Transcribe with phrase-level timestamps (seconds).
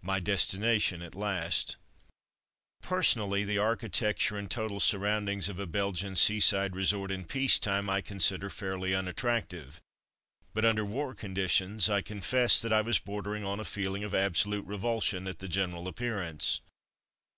[0.00, 1.76] My destination at last!
[2.80, 7.26] Cracked Coxyde 159 Personally, the architecture and total surroundings of a Belgian seaside resort in
[7.26, 9.82] peace time I consider fairly unattractive,
[10.54, 14.64] but under war conditions I confess that I was bordering on a feeling of absolute
[14.64, 16.62] re vulsion at the general appearance.